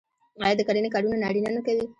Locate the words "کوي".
1.65-1.85